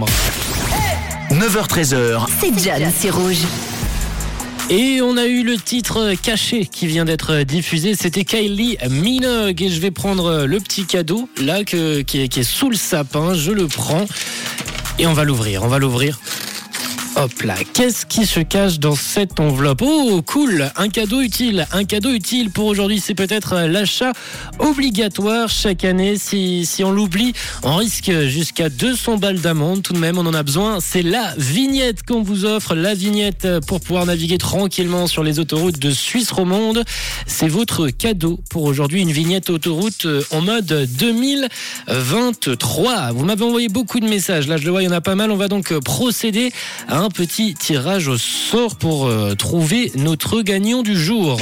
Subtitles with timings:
[0.00, 0.06] chambre.
[1.30, 3.38] 9h13h, C'est John, c'est rouge.
[4.68, 7.94] Et on a eu le titre caché qui vient d'être diffusé.
[7.96, 9.62] C'était Kylie Minogue.
[9.62, 12.76] Et je vais prendre le petit cadeau là que, qui, est, qui est sous le
[12.76, 13.34] sapin.
[13.34, 14.06] Je le prends
[14.98, 15.64] et on va l'ouvrir.
[15.64, 16.20] On va l'ouvrir.
[17.16, 21.66] Hop là, qu'est-ce qui se cache dans cette enveloppe Oh, cool, un cadeau utile.
[21.72, 24.12] Un cadeau utile pour aujourd'hui, c'est peut-être l'achat
[24.58, 26.16] obligatoire chaque année.
[26.16, 29.82] Si, si on l'oublie, on risque jusqu'à 200 balles d'amende.
[29.82, 30.78] Tout de même, on en a besoin.
[30.80, 35.80] C'est la vignette qu'on vous offre, la vignette pour pouvoir naviguer tranquillement sur les autoroutes
[35.80, 36.84] de Suisse romande.
[37.26, 43.12] C'est votre cadeau pour aujourd'hui, une vignette autoroute en mode 2023.
[43.12, 44.46] Vous m'avez envoyé beaucoup de messages.
[44.46, 45.32] Là, je le vois, il y en a pas mal.
[45.32, 46.52] On va donc procéder
[46.88, 51.38] à un petit tirage au sort pour euh, trouver notre gagnant du jour.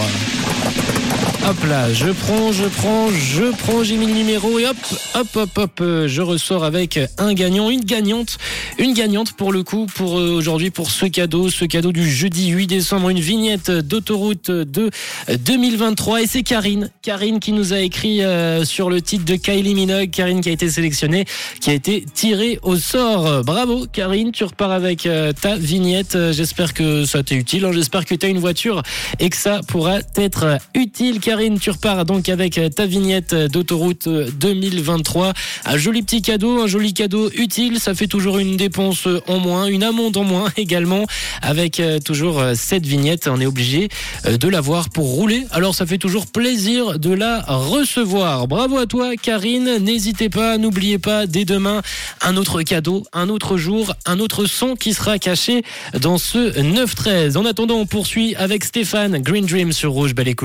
[1.48, 4.76] Hop là, je prends, je prends, je prends, j'ai mis le numéro et hop,
[5.14, 8.36] hop, hop, hop, euh, je ressors avec un gagnant, une gagnante,
[8.76, 12.48] une gagnante pour le coup, pour euh, aujourd'hui, pour ce cadeau, ce cadeau du jeudi
[12.48, 14.90] 8 décembre, une vignette d'autoroute de
[15.38, 19.74] 2023 et c'est Karine, Karine qui nous a écrit euh, sur le titre de Kylie
[19.74, 21.24] Minogue, Karine qui a été sélectionnée,
[21.62, 23.42] qui a été tirée au sort.
[23.42, 25.08] Bravo Karine, tu repars avec
[25.40, 27.72] ta vignette, j'espère que ça t'est utile, hein.
[27.72, 28.82] j'espère que tu as une voiture
[29.18, 31.20] et que ça pourra t'être utile.
[31.20, 35.32] Karine, tu repars donc avec ta vignette d'autoroute 2023.
[35.64, 37.80] Un joli petit cadeau, un joli cadeau utile.
[37.80, 41.06] Ça fait toujours une dépense en moins, une amende en moins également.
[41.42, 43.88] Avec euh, toujours euh, cette vignette, on est obligé
[44.26, 45.44] euh, de l'avoir pour rouler.
[45.50, 48.46] Alors ça fait toujours plaisir de la recevoir.
[48.46, 49.78] Bravo à toi, Karine.
[49.78, 51.82] N'hésitez pas, n'oubliez pas, dès demain,
[52.20, 55.62] un autre cadeau, un autre jour, un autre son qui sera caché
[56.00, 57.36] dans ce 9-13.
[57.36, 60.14] En attendant, on poursuit avec Stéphane, Green Dream sur Rouge.
[60.14, 60.28] Belle.